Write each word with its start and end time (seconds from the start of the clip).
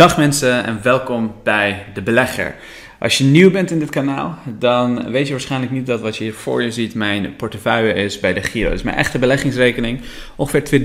Dag 0.00 0.16
mensen 0.16 0.64
en 0.64 0.78
welkom 0.82 1.34
bij 1.42 1.84
De 1.94 2.02
Belegger. 2.02 2.54
Als 2.98 3.18
je 3.18 3.24
nieuw 3.24 3.50
bent 3.50 3.70
in 3.70 3.78
dit 3.78 3.90
kanaal, 3.90 4.38
dan 4.58 5.10
weet 5.10 5.26
je 5.26 5.32
waarschijnlijk 5.32 5.72
niet 5.72 5.86
dat 5.86 6.00
wat 6.00 6.16
je 6.16 6.24
hier 6.24 6.34
voor 6.34 6.62
je 6.62 6.70
ziet 6.70 6.94
mijn 6.94 7.36
portefeuille 7.36 7.92
is 7.92 8.20
bij 8.20 8.32
de 8.32 8.42
Giro. 8.42 8.68
Dat 8.68 8.78
is 8.78 8.84
mijn 8.84 8.96
echte 8.96 9.18
beleggingsrekening. 9.18 10.00
Ongeveer 10.36 10.80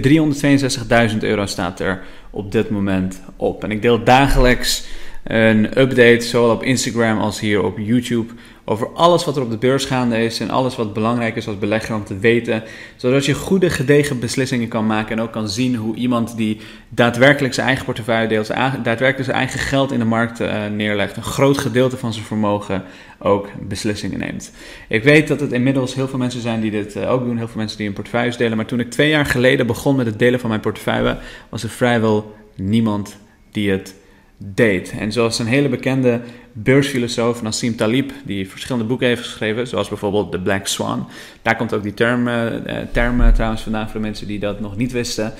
362.000 1.11 1.17
euro 1.19 1.45
staat 1.45 1.79
er 1.79 2.03
op 2.29 2.51
dit 2.51 2.69
moment 2.69 3.21
op. 3.35 3.63
En 3.63 3.71
ik 3.71 3.81
deel 3.81 4.03
dagelijks 4.03 4.85
een 5.23 5.79
update, 5.79 6.21
zowel 6.21 6.51
op 6.51 6.63
Instagram 6.63 7.19
als 7.19 7.39
hier 7.39 7.63
op 7.63 7.77
YouTube, 7.77 8.33
over 8.65 8.93
alles 8.93 9.25
wat 9.25 9.35
er 9.35 9.41
op 9.41 9.49
de 9.49 9.57
beurs 9.57 9.85
gaande 9.85 10.23
is 10.23 10.39
en 10.39 10.49
alles 10.49 10.75
wat 10.75 10.93
belangrijk 10.93 11.35
is 11.35 11.47
als 11.47 11.57
belegger 11.57 11.95
om 11.95 12.03
te 12.03 12.17
weten, 12.17 12.63
zodat 12.95 13.25
je 13.25 13.33
goede 13.33 13.69
gedegen 13.69 14.19
beslissingen 14.19 14.67
kan 14.67 14.85
maken 14.85 15.17
en 15.17 15.23
ook 15.23 15.31
kan 15.31 15.49
zien 15.49 15.75
hoe 15.75 15.95
iemand 15.95 16.37
die 16.37 16.57
daadwerkelijk 16.89 17.53
zijn 17.53 17.67
eigen 17.67 17.85
portefeuille 17.85 18.27
deelt, 18.27 18.47
daadwerkelijk 18.83 19.23
zijn 19.23 19.37
eigen 19.37 19.59
geld 19.59 19.91
in 19.91 19.99
de 19.99 20.05
markt 20.05 20.39
uh, 20.39 20.65
neerlegt, 20.65 21.17
een 21.17 21.23
groot 21.23 21.57
gedeelte 21.57 21.97
van 21.97 22.13
zijn 22.13 22.25
vermogen 22.25 22.83
ook 23.19 23.49
beslissingen 23.67 24.19
neemt. 24.19 24.51
Ik 24.87 25.03
weet 25.03 25.27
dat 25.27 25.39
het 25.39 25.51
inmiddels 25.51 25.95
heel 25.95 26.07
veel 26.07 26.19
mensen 26.19 26.41
zijn 26.41 26.61
die 26.61 26.71
dit 26.71 26.95
uh, 26.95 27.11
ook 27.11 27.25
doen, 27.25 27.37
heel 27.37 27.47
veel 27.47 27.57
mensen 27.57 27.77
die 27.77 27.85
hun 27.85 27.95
portefeuilles 27.95 28.37
delen, 28.37 28.57
maar 28.57 28.65
toen 28.65 28.79
ik 28.79 28.91
twee 28.91 29.09
jaar 29.09 29.25
geleden 29.25 29.67
begon 29.67 29.95
met 29.95 30.05
het 30.05 30.19
delen 30.19 30.39
van 30.39 30.49
mijn 30.49 30.61
portefeuille, 30.61 31.17
was 31.49 31.63
er 31.63 31.69
vrijwel 31.69 32.35
niemand 32.55 33.17
die 33.51 33.71
het 33.71 33.95
deed. 34.37 34.91
En 34.99 35.11
zoals 35.11 35.39
een 35.39 35.47
hele 35.47 35.69
bekende 35.69 36.21
beursfilosoof 36.53 37.41
Nassim 37.41 37.75
Talib, 37.75 38.11
die 38.25 38.49
verschillende 38.49 38.87
boeken 38.87 39.07
heeft 39.07 39.23
geschreven, 39.23 39.67
zoals 39.67 39.89
bijvoorbeeld 39.89 40.31
The 40.31 40.39
Black 40.39 40.67
Swan. 40.67 41.07
Daar 41.41 41.55
komt 41.55 41.73
ook 41.73 41.83
die 41.83 41.93
term, 41.93 42.27
uh, 42.27 42.45
term 42.91 43.33
trouwens 43.33 43.61
vandaan 43.61 43.89
voor 43.89 43.99
de 43.99 44.05
mensen 44.05 44.27
die 44.27 44.39
dat 44.39 44.59
nog 44.59 44.77
niet 44.77 44.91
wisten. 44.91 45.33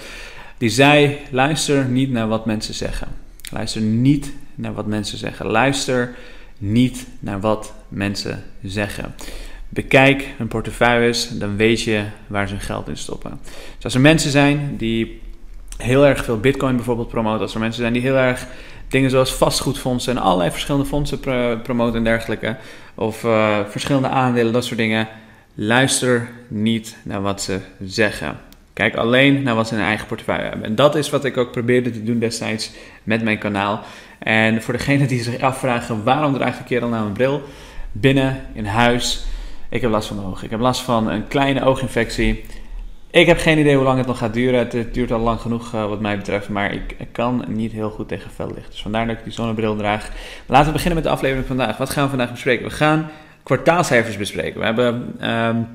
Die 0.57 0.69
zei: 0.69 1.17
luister 1.31 1.85
niet 1.85 2.11
naar 2.11 2.27
wat 2.27 2.45
mensen 2.45 2.73
zeggen. 2.73 3.07
Luister 3.51 3.81
niet 3.81 4.33
naar 4.55 4.73
wat 4.73 4.87
mensen 4.87 5.17
zeggen. 5.17 5.45
Luister 5.45 6.15
niet 6.57 7.07
naar 7.19 7.39
wat 7.39 7.73
mensen 7.87 8.43
zeggen. 8.63 9.15
Bekijk 9.69 10.33
hun 10.37 10.47
portefeuilles, 10.47 11.29
dan 11.29 11.55
weet 11.55 11.81
je 11.81 12.03
waar 12.27 12.47
ze 12.47 12.53
hun 12.53 12.63
geld 12.63 12.87
in 12.87 12.97
stoppen. 12.97 13.39
Dus 13.75 13.83
als 13.83 13.93
er 13.95 14.01
mensen 14.01 14.31
zijn 14.31 14.75
die 14.77 15.21
heel 15.77 16.05
erg 16.05 16.25
veel 16.25 16.39
Bitcoin 16.39 16.75
bijvoorbeeld 16.75 17.07
promoten, 17.07 17.41
als 17.41 17.53
er 17.53 17.59
mensen 17.59 17.81
zijn 17.81 17.93
die 17.93 18.01
heel 18.01 18.15
erg 18.15 18.47
dingen 18.87 19.09
zoals 19.09 19.33
vastgoedfondsen 19.33 20.15
en 20.15 20.21
allerlei 20.21 20.51
verschillende 20.51 20.87
fondsen 20.87 21.19
promoten 21.61 21.97
en 21.97 22.03
dergelijke. 22.03 22.55
Of 22.95 23.23
uh, 23.23 23.59
verschillende 23.69 24.07
aandelen, 24.07 24.53
dat 24.53 24.65
soort 24.65 24.77
dingen. 24.77 25.07
Luister 25.53 26.29
niet 26.47 26.97
naar 27.03 27.21
wat 27.21 27.41
ze 27.41 27.59
zeggen. 27.85 28.37
Kijk 28.73 28.95
alleen 28.95 29.43
naar 29.43 29.55
wat 29.55 29.67
ze 29.67 29.73
in 29.73 29.79
hun 29.79 29.89
eigen 29.89 30.07
portefeuille 30.07 30.43
hebben. 30.43 30.63
En 30.63 30.75
dat 30.75 30.95
is 30.95 31.09
wat 31.09 31.25
ik 31.25 31.37
ook 31.37 31.51
probeerde 31.51 31.91
te 31.91 32.03
doen 32.03 32.19
destijds 32.19 32.71
met 33.03 33.23
mijn 33.23 33.37
kanaal. 33.37 33.81
En 34.19 34.61
voor 34.61 34.73
degenen 34.73 35.07
die 35.07 35.23
zich 35.23 35.41
afvragen 35.41 36.03
waarom 36.03 36.33
draag 36.33 36.69
ik 36.69 36.81
al 36.81 36.89
naar 36.89 37.01
mijn 37.01 37.13
bril, 37.13 37.41
binnen 37.91 38.41
in 38.53 38.65
huis, 38.65 39.25
ik 39.69 39.81
heb 39.81 39.91
last 39.91 40.07
van 40.07 40.17
de 40.17 40.23
ogen. 40.23 40.43
Ik 40.43 40.49
heb 40.49 40.59
last 40.59 40.81
van 40.81 41.09
een 41.09 41.27
kleine 41.27 41.63
ooginfectie. 41.63 42.45
Ik 43.15 43.25
heb 43.25 43.39
geen 43.39 43.57
idee 43.57 43.75
hoe 43.75 43.83
lang 43.83 43.97
het 43.97 44.07
nog 44.07 44.17
gaat 44.17 44.33
duren. 44.33 44.59
Het, 44.59 44.93
duurt 44.93 45.11
al 45.11 45.19
lang 45.19 45.39
genoeg 45.39 45.73
uh, 45.73 45.87
wat 45.87 45.99
mij 45.99 46.17
betreft. 46.17 46.49
Maar 46.49 46.73
ik, 46.73 46.95
kan 47.11 47.45
niet 47.47 47.71
heel 47.71 47.89
goed 47.89 48.07
tegen 48.07 48.31
vellicht. 48.31 48.71
Dus 48.71 48.81
vandaar 48.81 49.07
dat 49.07 49.17
ik 49.17 49.23
die 49.23 49.33
zonnebril 49.33 49.75
draag. 49.75 50.09
laten 50.45 50.65
we 50.65 50.71
beginnen 50.71 50.95
met 50.95 51.03
de 51.03 51.09
aflevering 51.09 51.47
van 51.47 51.55
vandaag. 51.57 51.77
Wat 51.77 51.89
gaan 51.89 52.03
we 52.03 52.09
vandaag 52.09 52.31
bespreken? 52.31 52.65
We 52.65 52.71
gaan 52.71 53.09
kwartaalcijfers 53.43 54.17
bespreken. 54.17 54.59
We 54.59 54.65
hebben 54.65 55.15
um, 55.31 55.67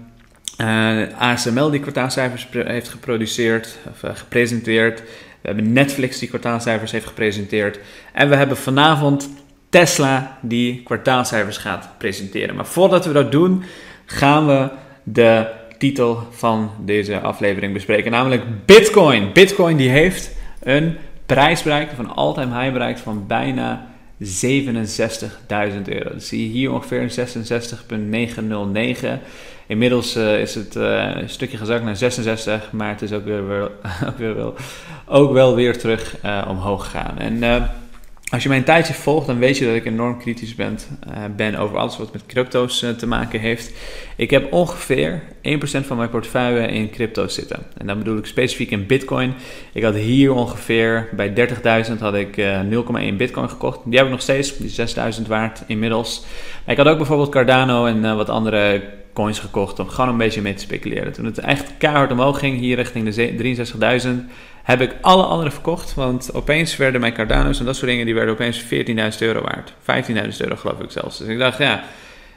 uh, 0.58 1.18
ASML 1.18 1.70
die 1.70 1.80
kwartaalcijfers 1.80 2.48
heeft 2.50 2.88
geproduceerd, 2.88 3.78
of 3.91 4.02
uh, 4.02 4.11
gepresenteerd. 4.14 5.00
We 5.41 5.48
hebben 5.48 5.72
Netflix 5.72 6.18
die 6.18 6.28
kwartaalcijfers 6.28 6.92
heeft 6.92 7.06
gepresenteerd. 7.06 7.78
En 8.12 8.28
we 8.28 8.36
hebben 8.36 8.56
vanavond 8.56 9.30
Tesla 9.68 10.38
die 10.41 10.83
kwartaalcijfers 10.83 11.57
gaat 11.57 11.89
presenteren. 11.98 12.55
Maar 12.55 12.67
voordat 12.67 13.07
we 13.07 13.12
dat 13.12 13.33
doen, 13.33 13.64
gaan 14.07 14.46
we 14.46 14.68
de 15.02 15.58
titel 15.80 16.18
van 16.30 16.70
deze 16.85 17.20
aflevering 17.20 17.73
bespreken, 17.73 18.11
namelijk 18.11 18.67
Bitcoin. 18.67 19.33
Bitcoin 19.33 19.77
die 19.77 19.89
heeft 19.89 20.30
een 20.63 20.96
prijs 21.27 21.63
bereikt, 21.63 21.98
een 21.98 22.11
all-time 22.11 22.61
high 22.61 22.73
bereikt 22.73 23.01
van 23.01 23.27
bijna 23.27 23.89
67.000 24.23 24.27
euro. 25.85 26.11
Dat 26.13 26.23
zie 26.23 26.42
je 26.42 26.48
hier 26.52 26.73
ongeveer 26.73 27.11
66,909. 27.11 29.20
Inmiddels 29.67 30.17
uh, 30.17 30.40
is 30.40 30.55
het 30.55 30.77
uh, 30.77 31.11
een 31.14 31.29
stukje 31.29 31.57
gezakt 31.57 31.85
naar 31.85 31.96
66, 31.96 32.73
maar 32.73 32.89
het 32.89 33.02
is 33.02 33.13
ook 33.13 33.24
weer, 33.24 33.63
ook 34.08 34.19
weer, 34.19 34.35
wel, 34.35 34.55
ook 35.07 35.33
wel 35.33 35.55
weer 35.55 35.79
terug 35.79 36.17
uh, 36.24 36.46
omhoog 36.48 36.85
gegaan. 36.85 37.19
En 37.19 37.39
als 38.30 38.42
je 38.42 38.48
mij 38.48 38.58
een 38.58 38.64
tijdje 38.64 38.95
volgt, 38.95 39.27
dan 39.27 39.39
weet 39.39 39.58
je 39.58 39.64
dat 39.67 39.74
ik 39.74 39.85
enorm 39.85 40.18
kritisch 40.18 40.55
ben, 40.55 40.79
uh, 41.08 41.24
ben 41.36 41.57
over 41.57 41.79
alles 41.79 41.98
wat 41.98 42.13
met 42.13 42.27
crypto's 42.27 42.83
uh, 42.83 42.91
te 42.91 43.07
maken 43.07 43.41
heeft. 43.41 43.73
Ik 44.17 44.30
heb 44.30 44.52
ongeveer 44.52 45.23
1% 45.23 45.27
van 45.63 45.96
mijn 45.96 46.11
portefeuille 46.11 46.69
in 46.69 46.90
crypto's 46.90 47.35
zitten. 47.35 47.67
En 47.77 47.86
dan 47.86 47.98
bedoel 47.98 48.19
ik 48.19 48.27
specifiek 48.27 48.70
in 48.70 48.86
bitcoin. 48.86 49.35
Ik 49.73 49.83
had 49.83 49.95
hier 49.95 50.33
ongeveer 50.33 51.08
bij 51.13 51.48
30.000 51.89 51.98
had 51.98 52.14
ik 52.14 52.36
uh, 52.36 52.61
eh, 52.61 53.11
0,1 53.13 53.17
bitcoin 53.17 53.48
gekocht. 53.48 53.79
Die 53.85 53.96
heb 53.96 54.05
ik 54.07 54.13
nog 54.13 54.23
steeds, 54.23 54.57
die 54.57 54.74
6.000 55.20 55.27
waard 55.27 55.63
inmiddels. 55.67 56.24
Ik 56.67 56.77
had 56.77 56.86
ook 56.86 56.96
bijvoorbeeld 56.96 57.30
Cardano 57.30 57.86
en 57.86 58.17
wat 58.17 58.29
andere 58.29 58.83
coins 59.13 59.39
gekocht 59.39 59.79
om 59.79 59.89
gewoon 59.89 60.11
een 60.11 60.17
beetje 60.17 60.42
mee 60.42 60.55
te 60.55 60.63
speculeren. 60.63 61.13
Toen 61.13 61.24
het 61.24 61.39
echt 61.39 61.73
keihard 61.79 62.13
omhoog 62.13 62.39
ging, 62.39 62.58
hier 62.58 62.77
richting 62.77 63.14
de 63.14 63.67
63.000 64.05 64.08
heb 64.62 64.80
ik 64.80 64.94
alle 65.00 65.22
andere 65.22 65.50
verkocht. 65.50 65.94
Want 65.94 66.34
opeens 66.34 66.76
werden 66.76 67.00
mijn 67.00 67.12
Cardano's 67.12 67.58
en 67.58 67.64
dat 67.64 67.76
soort 67.76 67.90
dingen, 67.90 68.06
die 68.06 68.14
werden 68.14 68.34
opeens 68.34 68.64
14.000 68.64 68.68
euro 69.18 69.40
waard. 69.40 69.72
15.000 70.10 70.36
euro 70.38 70.56
geloof 70.56 70.80
ik 70.80 70.90
zelfs. 70.90 71.18
Dus 71.18 71.28
ik 71.28 71.38
dacht, 71.38 71.58
ja, 71.58 71.82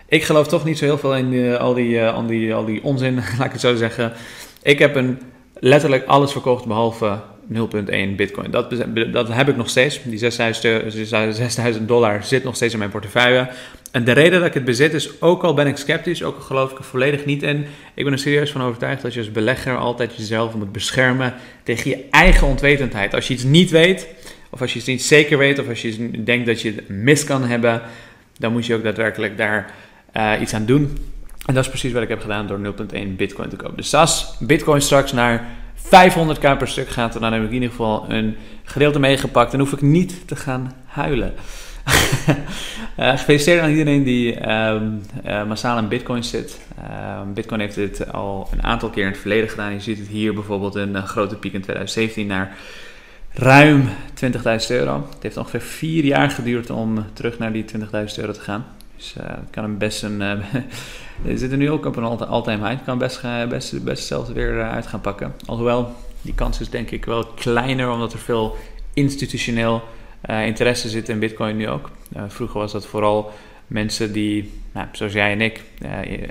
ik 0.08 0.24
geloof 0.24 0.48
toch 0.48 0.66
niet 0.66 0.78
zo 0.78 0.86
heel 0.86 0.98
veel 0.98 1.16
in 1.16 1.34
uh, 1.34 1.56
al, 1.56 1.74
die, 1.74 1.90
uh, 1.90 2.14
al, 2.14 2.26
die, 2.26 2.54
al 2.54 2.66
die 2.66 2.84
onzin, 2.84 3.16
laat 3.38 3.46
ik 3.46 3.52
het 3.52 3.62
zo 3.62 3.76
zeggen. 3.76 4.14
Ik 4.62 4.80
heb 4.80 4.96
een, 4.96 5.20
letterlijk 5.64 6.06
alles 6.06 6.32
verkocht 6.32 6.66
behalve 6.66 7.20
0,1 7.52 8.16
bitcoin. 8.16 8.52
Dat, 8.52 8.76
dat 9.12 9.34
heb 9.34 9.50
ik 9.50 9.56
nog 9.56 9.70
steeds. 9.70 10.00
Die 10.04 10.18
6000 10.18 11.88
dollar 11.88 12.24
zit 12.24 12.44
nog 12.44 12.56
steeds 12.56 12.74
in 12.74 12.80
mijn 12.80 12.92
portefeuille. 12.92 13.50
En 13.92 14.04
de 14.04 14.12
reden 14.12 14.40
dat 14.40 14.48
ik 14.48 14.54
het 14.54 14.66
bezit 14.66 14.94
is, 14.94 15.22
ook 15.22 15.44
al 15.44 15.54
ben 15.54 15.68
ik 15.68 15.78
sceptisch, 15.78 16.24
ook 16.24 16.36
al 16.36 16.42
geloof 16.42 16.72
ik 16.72 16.78
er 16.78 16.84
volledig 16.84 17.26
niet 17.26 17.44
in, 17.44 17.66
ik 17.94 18.04
ben 18.04 18.14
er 18.14 18.20
serieus 18.20 18.52
van 18.52 18.62
overtuigd 18.62 19.02
dat 19.02 19.14
je 19.14 19.20
als 19.20 19.32
belegger 19.32 19.78
altijd 19.78 20.16
jezelf 20.16 20.56
moet 20.56 20.72
beschermen 20.72 21.34
tegen 21.64 21.90
je 21.90 22.06
eigen 22.10 22.48
onwetendheid. 22.48 23.14
Als 23.14 23.28
je 23.28 23.34
iets 23.34 23.44
niet 23.44 23.70
weet, 23.70 24.08
of 24.50 24.62
als 24.62 24.74
je 24.74 24.80
iets 24.80 24.88
niet 24.88 25.04
zeker 25.04 25.38
weet, 25.38 25.60
of 25.60 25.70
als 25.70 25.82
je 25.82 26.24
denkt 26.24 26.46
dat 26.46 26.62
je 26.62 26.74
het 26.76 26.90
mis 26.90 27.24
kan 27.24 27.44
hebben, 27.44 27.82
dan 28.38 28.52
moet 28.52 28.66
je 28.66 28.76
ook 28.76 28.84
daadwerkelijk 28.84 29.38
daar 29.38 29.74
uh, 30.18 30.34
iets 30.42 30.54
aan 30.54 30.66
doen. 30.66 30.98
En 31.46 31.54
dat 31.54 31.64
is 31.64 31.70
precies 31.70 31.92
wat 31.92 32.04
ik 32.04 32.10
heb 32.10 32.22
gedaan 32.22 32.48
door 32.48 32.60
0,1 32.94 33.16
bitcoin 33.16 33.50
te 33.50 33.56
kopen. 33.56 33.78
Dus 33.78 33.94
als 33.94 34.36
bitcoin 34.40 34.82
straks 34.82 35.12
naar 35.12 35.48
500k 35.86 36.58
per 36.58 36.68
stuk 36.68 36.90
gaat, 36.90 37.20
dan 37.20 37.34
heb 37.34 37.42
ik 37.42 37.48
in 37.48 37.54
ieder 37.54 37.70
geval 37.70 38.06
een 38.08 38.36
gedeelte 38.64 39.00
meegepakt 39.00 39.54
en 39.54 39.60
hoef 39.60 39.72
ik 39.72 39.82
niet 39.82 40.28
te 40.28 40.36
gaan 40.36 40.74
huilen. 40.86 41.34
uh, 43.00 43.10
gefeliciteerd 43.20 43.62
aan 43.62 43.70
iedereen 43.70 44.04
die 44.04 44.52
um, 44.52 45.02
uh, 45.26 45.46
massaal 45.46 45.78
in 45.78 45.88
Bitcoin 45.88 46.24
zit. 46.24 46.60
Uh, 46.80 47.22
Bitcoin 47.34 47.60
heeft 47.60 47.76
dit 47.76 48.12
al 48.12 48.50
een 48.52 48.64
aantal 48.64 48.90
keer 48.90 49.04
in 49.04 49.12
het 49.12 49.20
verleden 49.20 49.50
gedaan. 49.50 49.74
Je 49.74 49.80
ziet 49.80 49.98
het 49.98 50.08
hier 50.08 50.34
bijvoorbeeld 50.34 50.76
een 50.76 51.08
grote 51.08 51.36
piek 51.36 51.54
in 51.54 51.62
2017 51.62 52.28
naar 52.28 52.58
ruim 53.34 53.90
20.000 54.24 54.32
euro. 54.68 55.08
Het 55.14 55.24
heeft 55.24 55.38
ongeveer 55.38 55.62
vier 55.62 56.04
jaar 56.04 56.30
geduurd 56.30 56.70
om 56.70 57.06
terug 57.14 57.38
naar 57.38 57.54
die 57.54 57.66
20.000 57.78 57.86
euro 58.18 58.32
te 58.32 58.42
gaan. 58.42 58.66
Dus 58.96 59.16
het 59.20 59.50
kan 59.52 59.64
hem 59.64 59.78
best 59.78 60.04
een. 60.04 60.22
we 61.22 61.38
zitten 61.38 61.60
nu 61.60 61.72
ook 61.72 61.86
op 61.86 61.96
een 61.96 62.04
all-time 62.04 62.58
high. 62.58 62.76
Het 62.76 62.86
kan 62.86 62.98
best, 62.98 63.22
best, 63.50 63.84
best 63.84 64.06
zelfs 64.08 64.32
weer 64.32 64.64
uit 64.64 64.88
gaan 64.88 65.02
pakken. 65.02 65.34
Alhoewel, 65.46 65.96
die 66.22 66.34
kans 66.34 66.60
is 66.60 66.70
denk 66.70 66.92
ik 66.92 67.06
wel 67.06 67.26
kleiner, 67.26 67.92
omdat 67.92 68.14
er 68.14 68.20
veel 68.20 68.58
institutioneel 68.94 69.84
uh, 70.30 70.46
interesse 70.46 70.90
zit 70.90 71.10
in 71.10 71.20
Bitcoin 71.20 71.58
nu 71.58 71.70
ook. 71.70 71.90
Uh, 72.16 72.24
vroeger 72.28 72.60
was 72.60 72.72
dat 72.72 72.86
vooral 72.86 73.32
mensen 73.68 74.14
die, 74.14 74.52
nou, 74.72 74.88
zoals 74.92 75.14
jij 75.14 75.32
en 75.32 75.42
ik, 75.42 75.62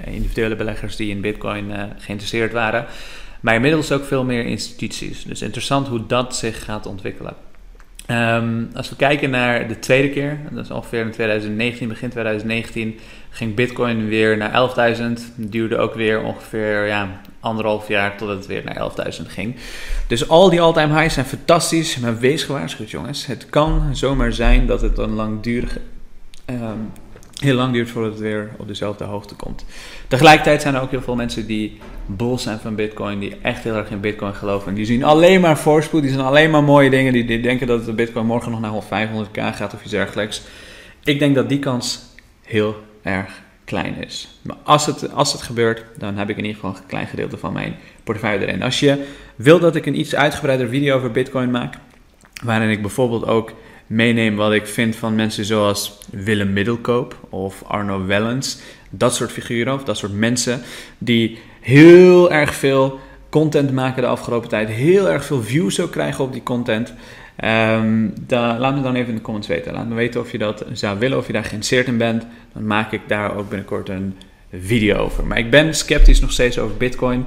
individuele 0.06 0.56
beleggers 0.56 0.96
die 0.96 1.10
in 1.10 1.20
Bitcoin 1.20 1.72
geïnteresseerd 1.98 2.52
waren. 2.52 2.86
Maar 3.40 3.54
inmiddels 3.54 3.92
ook 3.92 4.04
veel 4.04 4.24
meer 4.24 4.44
instituties. 4.44 5.24
Dus 5.24 5.42
interessant 5.42 5.88
hoe 5.88 6.06
dat 6.06 6.36
zich 6.36 6.64
gaat 6.64 6.86
ontwikkelen. 6.86 7.34
Um, 8.10 8.70
als 8.75 8.88
we 8.88 8.96
kijken 8.96 9.31
naar 9.31 9.69
de 9.69 9.78
tweede 9.78 10.10
keer, 10.10 10.38
dat 10.50 10.64
is 10.64 10.70
ongeveer 10.70 11.00
in 11.00 11.10
2019, 11.10 11.88
begin 11.88 12.10
2019, 12.10 12.99
ging 13.31 13.54
Bitcoin 13.54 14.08
weer 14.08 14.37
naar 14.37 14.70
11.000. 14.99 15.02
Duurde 15.37 15.76
ook 15.76 15.94
weer 15.94 16.22
ongeveer 16.22 16.87
ja, 16.87 17.20
anderhalf 17.40 17.88
jaar 17.88 18.16
totdat 18.16 18.37
het 18.37 18.46
weer 18.46 18.64
naar 18.64 18.90
11.000 19.20 19.26
ging. 19.26 19.56
Dus 20.06 20.28
al 20.28 20.50
die 20.50 20.60
all-time 20.60 20.99
highs 20.99 21.14
zijn 21.14 21.26
fantastisch, 21.26 21.99
maar 21.99 22.19
wees 22.19 22.44
gewaarschuwd 22.44 22.90
jongens. 22.90 23.26
Het 23.26 23.46
kan 23.50 23.96
zomaar 23.96 24.32
zijn 24.32 24.66
dat 24.66 24.81
het 24.81 24.98
een 24.98 25.12
langdurige 25.12 25.81
um, 26.46 26.93
heel 27.42 27.54
lang 27.54 27.72
duurt 27.72 27.90
voordat 27.90 28.12
het 28.12 28.20
weer 28.20 28.50
op 28.56 28.68
dezelfde 28.68 29.04
hoogte 29.04 29.34
komt. 29.34 29.64
Tegelijkertijd 30.08 30.62
zijn 30.62 30.74
er 30.74 30.80
ook 30.80 30.90
heel 30.90 31.02
veel 31.02 31.16
mensen 31.16 31.46
die 31.46 31.78
bol 32.06 32.38
zijn 32.38 32.58
van 32.58 32.74
Bitcoin, 32.74 33.18
die 33.18 33.36
echt 33.42 33.64
heel 33.64 33.74
erg 33.74 33.90
in 33.90 34.00
Bitcoin 34.00 34.34
geloven. 34.34 34.68
En 34.68 34.74
die 34.74 34.84
zien 34.84 35.04
alleen 35.04 35.40
maar 35.40 35.58
voorspoed, 35.58 36.02
die 36.02 36.10
zien 36.10 36.20
alleen 36.20 36.50
maar 36.50 36.64
mooie 36.64 36.90
dingen, 36.90 37.12
die, 37.12 37.40
denken 37.40 37.66
dat 37.66 37.84
de 37.84 37.92
Bitcoin 37.92 38.26
morgen 38.26 38.50
nog 38.50 38.60
naar 38.60 39.08
500k 39.08 39.56
gaat 39.56 39.74
of 39.74 39.82
iets 39.82 39.90
dergelijks. 39.90 40.42
Ik 41.04 41.18
denk 41.18 41.34
dat 41.34 41.48
die 41.48 41.58
kans 41.58 42.00
heel 42.42 42.76
erg 43.02 43.42
klein 43.64 44.04
is. 44.04 44.38
Maar 44.42 44.56
als 44.62 44.86
het, 44.86 45.12
als 45.12 45.32
het 45.32 45.42
gebeurt, 45.42 45.84
dan 45.98 46.16
heb 46.16 46.30
ik 46.30 46.36
in 46.36 46.44
ieder 46.44 46.60
geval 46.60 46.76
een 46.76 46.86
klein 46.86 47.06
gedeelte 47.06 47.38
van 47.38 47.52
mijn 47.52 47.76
portefeuille 48.04 48.46
erin. 48.46 48.62
Als 48.62 48.80
je 48.80 49.06
wil 49.36 49.58
dat 49.58 49.76
ik 49.76 49.86
een 49.86 49.98
iets 49.98 50.14
uitgebreider 50.14 50.68
video 50.68 50.96
over 50.96 51.10
Bitcoin 51.10 51.50
maak, 51.50 51.74
waarin 52.44 52.70
ik 52.70 52.80
bijvoorbeeld 52.80 53.26
ook 53.26 53.52
meeneem 53.92 54.36
wat 54.36 54.52
ik 54.52 54.66
vind 54.66 54.96
van 54.96 55.14
mensen 55.14 55.44
zoals 55.44 55.98
Willem 56.10 56.52
Middelkoop 56.52 57.16
of 57.28 57.62
Arno 57.66 58.06
Wellens, 58.06 58.60
dat 58.90 59.14
soort 59.14 59.32
figuren 59.32 59.74
of 59.74 59.84
dat 59.84 59.96
soort 59.96 60.12
mensen 60.12 60.62
die 60.98 61.38
heel 61.60 62.32
erg 62.32 62.54
veel 62.54 63.00
content 63.28 63.72
maken 63.72 64.02
de 64.02 64.08
afgelopen 64.08 64.48
tijd, 64.48 64.68
heel 64.68 65.10
erg 65.10 65.24
veel 65.24 65.42
views 65.42 65.80
ook 65.80 65.90
krijgen 65.90 66.24
op 66.24 66.32
die 66.32 66.42
content. 66.42 66.94
Um, 67.44 68.12
laat 68.28 68.74
me 68.74 68.82
dan 68.82 68.94
even 68.94 69.08
in 69.08 69.14
de 69.14 69.20
comments 69.20 69.48
weten. 69.48 69.72
Laat 69.72 69.88
me 69.88 69.94
weten 69.94 70.20
of 70.20 70.32
je 70.32 70.38
dat 70.38 70.64
zou 70.72 70.98
willen, 70.98 71.18
of 71.18 71.26
je 71.26 71.32
daar 71.32 71.44
geïnteresseerd 71.44 71.86
in 71.86 71.96
bent. 71.96 72.26
Dan 72.52 72.66
maak 72.66 72.92
ik 72.92 73.00
daar 73.06 73.36
ook 73.36 73.48
binnenkort 73.48 73.88
een 73.88 74.16
video 74.52 74.96
over. 74.96 75.26
Maar 75.26 75.38
ik 75.38 75.50
ben 75.50 75.74
sceptisch 75.74 76.20
nog 76.20 76.32
steeds 76.32 76.58
over 76.58 76.76
Bitcoin. 76.76 77.26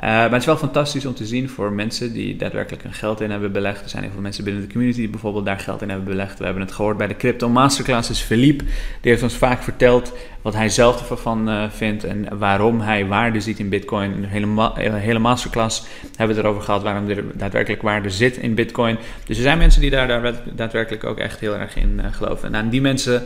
Uh, 0.00 0.10
maar 0.10 0.30
het 0.30 0.40
is 0.40 0.46
wel 0.46 0.56
fantastisch 0.56 1.06
om 1.06 1.14
te 1.14 1.26
zien 1.26 1.48
voor 1.48 1.72
mensen 1.72 2.12
die 2.12 2.36
daadwerkelijk 2.36 2.82
hun 2.82 2.92
geld 2.92 3.20
in 3.20 3.30
hebben 3.30 3.52
belegd. 3.52 3.82
Er 3.82 3.88
zijn 3.88 4.02
heel 4.02 4.12
veel 4.12 4.20
mensen 4.20 4.44
binnen 4.44 4.62
de 4.62 4.68
community 4.68 4.98
die 4.98 5.08
bijvoorbeeld 5.08 5.44
daar 5.44 5.58
geld 5.58 5.82
in 5.82 5.88
hebben 5.88 6.06
belegd. 6.06 6.38
We 6.38 6.44
hebben 6.44 6.62
het 6.62 6.72
gehoord 6.72 6.96
bij 6.96 7.06
de 7.06 7.16
Crypto 7.16 7.48
Masterclasses. 7.48 8.20
Philippe, 8.20 8.64
die 9.00 9.10
heeft 9.10 9.22
ons 9.22 9.34
vaak 9.34 9.62
verteld 9.62 10.12
wat 10.42 10.54
hij 10.54 10.68
zelf 10.68 11.10
ervan 11.10 11.48
uh, 11.48 11.64
vindt 11.70 12.04
en 12.04 12.38
waarom 12.38 12.80
hij 12.80 13.06
waarde 13.06 13.40
ziet 13.40 13.58
in 13.58 13.68
Bitcoin. 13.68 14.12
Een 14.12 14.24
hele, 14.24 14.72
hele 14.98 15.18
masterclass 15.18 15.84
hebben 16.16 16.36
we 16.36 16.42
het 16.42 16.44
erover 16.44 16.62
gehad 16.62 16.82
waarom 16.82 17.08
er 17.08 17.24
daadwerkelijk 17.34 17.82
waarde 17.82 18.10
zit 18.10 18.36
in 18.36 18.54
Bitcoin. 18.54 18.98
Dus 19.26 19.36
er 19.36 19.42
zijn 19.42 19.58
mensen 19.58 19.80
die 19.80 19.90
daar, 19.90 20.08
daar 20.08 20.34
daadwerkelijk 20.54 21.04
ook 21.04 21.18
echt 21.18 21.40
heel 21.40 21.56
erg 21.56 21.76
in 21.76 22.00
uh, 22.04 22.04
geloven. 22.10 22.48
En 22.48 22.56
aan 22.56 22.68
die 22.68 22.80
mensen 22.80 23.22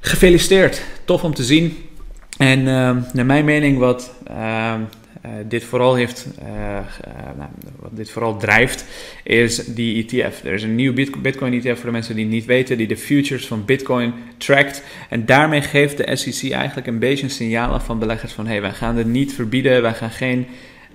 gefeliciteerd. 0.00 0.82
Tof 1.04 1.24
om 1.24 1.34
te 1.34 1.44
zien. 1.44 1.76
En 2.38 2.62
naar 3.12 3.26
mijn 3.26 3.44
mening 3.44 3.78
wat 3.78 4.14
uh, 5.26 5.30
dit 5.48 5.64
vooral 5.64 5.94
heeft, 5.94 6.26
uh, 6.42 6.48
nou, 7.36 7.50
wat 7.78 7.90
dit 7.92 8.10
vooral 8.10 8.36
drijft, 8.36 8.84
is 9.22 9.64
die 9.64 10.06
ETF. 10.06 10.44
Er 10.44 10.52
is 10.52 10.62
een 10.62 10.74
nieuw 10.74 10.92
Bitcoin 11.22 11.52
ETF 11.52 11.76
voor 11.76 11.86
de 11.86 11.90
mensen 11.90 12.14
die 12.14 12.24
het 12.24 12.32
niet 12.32 12.44
weten, 12.44 12.76
die 12.76 12.86
de 12.86 12.96
futures 12.96 13.46
van 13.46 13.64
Bitcoin 13.64 14.14
trackt. 14.36 14.82
En 15.08 15.26
daarmee 15.26 15.60
geeft 15.60 15.96
de 15.96 16.16
SEC 16.16 16.50
eigenlijk 16.50 16.86
een 16.86 16.98
beetje 16.98 17.24
een 17.24 17.30
signaal 17.30 17.72
af 17.72 17.84
van 17.84 17.98
beleggers 17.98 18.32
van 18.32 18.46
hey, 18.46 18.60
wij 18.60 18.72
gaan 18.72 18.96
het 18.96 19.06
niet 19.06 19.32
verbieden, 19.32 19.82
wij 19.82 19.94
gaan 19.94 20.10
geen 20.10 20.46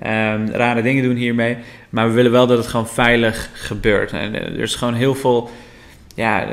um, 0.04 0.50
rare 0.50 0.82
dingen 0.82 1.04
doen 1.04 1.16
hiermee, 1.16 1.58
maar 1.90 2.08
we 2.08 2.14
willen 2.14 2.32
wel 2.32 2.48
dat 2.48 2.58
het 2.58 2.68
gewoon 2.68 2.88
veilig 2.88 3.50
gebeurt. 3.54 4.12
En 4.12 4.36
er 4.36 4.60
is 4.60 4.76
gewoon 4.76 4.94
heel 4.94 5.16
veel, 5.16 5.50
ja, 6.16 6.48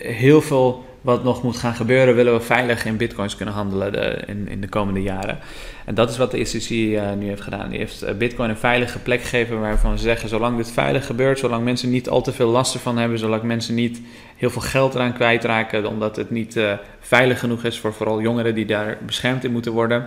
heel 0.00 0.42
veel 0.42 0.84
wat 1.06 1.24
nog 1.24 1.42
moet 1.42 1.56
gaan 1.56 1.74
gebeuren, 1.74 2.14
willen 2.14 2.32
we 2.32 2.40
veilig 2.40 2.84
in 2.84 2.96
bitcoins 2.96 3.36
kunnen 3.36 3.54
handelen 3.54 3.92
de, 3.92 4.22
in, 4.26 4.48
in 4.48 4.60
de 4.60 4.68
komende 4.68 5.02
jaren. 5.02 5.38
En 5.84 5.94
dat 5.94 6.10
is 6.10 6.16
wat 6.16 6.30
de 6.30 6.38
uh, 6.38 7.10
eh, 7.10 7.18
nu 7.18 7.28
heeft 7.28 7.42
gedaan. 7.42 7.68
Die 7.68 7.78
heeft 7.78 8.04
uh, 8.04 8.10
bitcoin 8.10 8.50
een 8.50 8.56
veilige 8.56 8.98
plek 8.98 9.22
gegeven 9.22 9.60
waarvan 9.60 9.98
ze 9.98 10.04
zeggen, 10.04 10.28
zolang 10.28 10.56
dit 10.56 10.70
veilig 10.70 11.06
gebeurt, 11.06 11.38
zolang 11.38 11.64
mensen 11.64 11.90
niet 11.90 12.08
al 12.08 12.22
te 12.22 12.32
veel 12.32 12.48
last 12.48 12.74
ervan 12.74 12.98
hebben, 12.98 13.18
zolang 13.18 13.42
mensen 13.42 13.74
niet 13.74 14.00
heel 14.36 14.50
veel 14.50 14.62
geld 14.62 14.94
eraan 14.94 15.12
kwijtraken, 15.12 15.86
omdat 15.86 16.16
het 16.16 16.30
niet 16.30 16.56
uh, 16.56 16.72
veilig 17.00 17.38
genoeg 17.38 17.64
is 17.64 17.78
voor 17.78 17.92
vooral 17.92 18.20
jongeren 18.20 18.54
die 18.54 18.66
daar 18.66 18.98
beschermd 19.06 19.44
in 19.44 19.52
moeten 19.52 19.72
worden, 19.72 20.04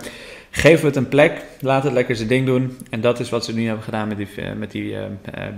Geef 0.52 0.82
het 0.82 0.96
een 0.96 1.08
plek, 1.08 1.44
laat 1.60 1.84
het 1.84 1.94
lekker 1.94 2.16
zijn 2.16 2.28
ding 2.28 2.46
doen. 2.46 2.78
En 2.90 3.02
dat 3.02 3.20
is 3.20 3.30
wat 3.30 3.46
ze 3.46 3.54
nu 3.54 3.66
hebben 3.66 3.84
gedaan 3.84 4.08
met 4.08 4.18
die, 4.18 4.28
eh, 4.36 4.54
met 4.54 4.72
die 4.72 4.92
uh, 4.92 5.00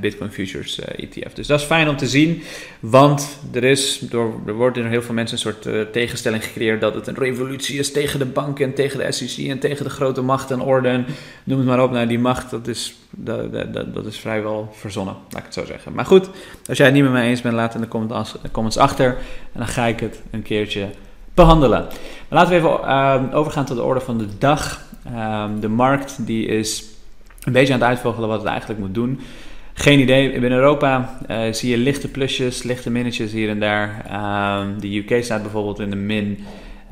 Bitcoin 0.02 0.32
Futures 0.32 0.80
ETF. 0.80 1.34
Dus 1.34 1.48
dat 1.48 1.60
is 1.60 1.66
fijn 1.66 1.90
om 1.90 1.98
te 1.98 2.08
zien, 2.08 2.42
want 2.80 3.40
er, 3.54 3.64
is 3.64 4.00
door, 4.00 4.34
er 4.46 4.54
wordt 4.54 4.78
in 4.78 4.86
heel 4.86 5.02
veel 5.02 5.14
mensen 5.14 5.38
een 5.38 5.54
soort 5.54 5.94
tegenstelling 5.94 6.44
gecreëerd 6.44 6.82
dat 6.82 6.96
het 6.96 7.08
een 7.08 7.16
revolutie 7.16 7.80
is 7.80 7.92
tegen 7.92 8.20
de 8.20 8.26
banken 8.26 8.66
en 8.66 8.74
tegen 8.74 9.00
de 9.00 9.12
SEC 9.12 9.48
en 9.48 9.60
tegen 9.60 9.84
de 9.84 9.92
grote 9.92 10.22
macht 10.22 10.52
en 10.52 10.62
orde. 10.62 11.04
noem 11.44 11.58
het 11.58 11.68
maar 11.68 11.84
op. 11.84 11.92
Nou, 11.92 12.08
die 12.08 12.20
macht, 12.20 12.50
dat 12.50 12.68
is, 12.68 12.96
dat, 13.10 13.54
dat, 13.74 13.94
dat 13.94 14.06
is 14.06 14.18
vrijwel 14.18 14.70
verzonnen, 14.74 15.16
laat 15.30 15.40
ik 15.40 15.46
het 15.46 15.54
zo 15.54 15.66
zeggen. 15.66 15.94
Maar 15.94 16.06
goed, 16.06 16.30
als 16.68 16.78
jij 16.78 16.86
het 16.86 16.96
niet 16.96 17.04
met 17.04 17.12
mij 17.12 17.28
eens 17.28 17.42
bent, 17.42 17.56
laat 17.56 17.76
in 17.76 17.82
de 17.82 17.88
comments 18.52 18.78
achter 18.78 19.08
en 19.54 19.60
dan 19.60 19.68
ga 19.68 19.86
ik 19.86 20.00
het 20.00 20.22
een 20.32 20.42
keertje 20.42 20.88
behandelen. 21.34 21.88
Laten 22.30 22.50
we 22.50 22.56
even 22.56 22.70
uh, 22.70 23.22
overgaan 23.32 23.66
tot 23.66 23.78
de 23.78 23.84
orde 23.84 24.00
van 24.00 24.18
de 24.18 24.28
dag. 24.38 24.82
Um, 25.16 25.60
de 25.60 25.68
markt 25.68 26.26
die 26.26 26.46
is 26.46 26.84
een 27.44 27.54
beetje 27.54 27.74
aan 27.74 27.80
het 27.80 27.88
uitvogelen 27.88 28.30
wat 28.30 28.40
het 28.40 28.48
eigenlijk 28.48 28.80
moet 28.80 28.94
doen. 28.94 29.20
Geen 29.74 30.00
idee. 30.00 30.32
In 30.32 30.52
Europa 30.52 31.18
uh, 31.30 31.38
zie 31.52 31.70
je 31.70 31.78
lichte 31.78 32.08
plusjes, 32.08 32.64
lichte 32.64 32.90
minnetjes 32.90 33.32
hier 33.32 33.50
en 33.50 33.60
daar. 33.60 34.06
Um, 34.62 34.80
de 34.80 34.98
UK 34.98 35.24
staat 35.24 35.42
bijvoorbeeld 35.42 35.80
in 35.80 35.90
de 35.90 35.96
min. 35.96 36.46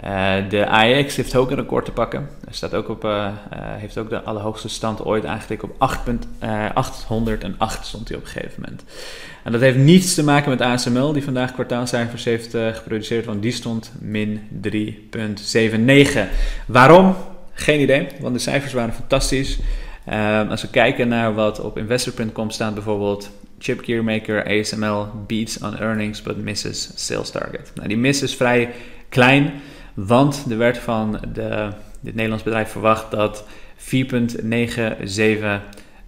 Uh, 0.03 0.35
de 0.49 0.67
AEX 0.67 1.15
heeft 1.15 1.35
ook 1.35 1.49
een 1.49 1.55
record 1.55 1.85
te 1.85 1.91
pakken. 1.91 2.29
Staat 2.49 2.73
ook 2.73 2.89
op, 2.89 3.05
uh, 3.05 3.27
heeft 3.51 3.97
ook 3.97 4.09
de 4.09 4.21
allerhoogste 4.21 4.69
stand 4.69 5.05
ooit 5.05 5.23
eigenlijk 5.23 5.63
op 5.63 5.75
808 5.79 7.85
stond 7.85 8.07
hij 8.07 8.17
op 8.17 8.23
een 8.23 8.29
gegeven 8.29 8.61
moment. 8.61 8.83
En 9.43 9.51
dat 9.51 9.61
heeft 9.61 9.77
niets 9.77 10.13
te 10.13 10.23
maken 10.23 10.49
met 10.49 10.61
ASML, 10.61 11.13
die 11.13 11.23
vandaag 11.23 11.53
kwartaalcijfers 11.53 12.23
heeft 12.23 12.57
geproduceerd, 12.73 13.25
want 13.25 13.41
die 13.41 13.51
stond 13.51 13.91
min 13.99 14.41
3,79. 14.67 14.71
Waarom? 16.65 17.15
Geen 17.53 17.79
idee, 17.79 18.07
want 18.19 18.33
de 18.33 18.41
cijfers 18.41 18.73
waren 18.73 18.93
fantastisch. 18.93 19.59
Als 20.49 20.61
we 20.61 20.67
kijken 20.71 21.07
naar 21.07 21.33
wat 21.33 21.59
op 21.59 21.77
investor.com 21.77 22.49
staat 22.49 22.73
bijvoorbeeld, 22.73 23.29
chip 23.59 23.83
gearmaker 23.83 24.59
ASML 24.59 25.07
beats 25.27 25.59
on 25.59 25.77
earnings 25.77 26.21
but 26.21 26.37
misses 26.37 26.91
sales 26.95 27.29
target. 27.29 27.71
Nou, 27.75 27.87
die 27.87 27.97
miss 27.97 28.21
is 28.21 28.35
vrij 28.35 28.69
klein, 29.09 29.51
want 29.93 30.45
er 30.49 30.57
werd 30.57 30.77
van 30.77 31.19
de, 31.33 31.69
dit 31.99 32.13
Nederlands 32.13 32.43
bedrijf 32.43 32.69
verwacht 32.69 33.11
dat 33.11 33.45
4,97 33.77 33.85